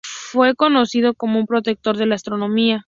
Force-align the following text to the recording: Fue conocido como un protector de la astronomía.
Fue 0.31 0.55
conocido 0.55 1.13
como 1.13 1.37
un 1.37 1.45
protector 1.45 1.95
de 1.95 2.07
la 2.07 2.15
astronomía. 2.15 2.79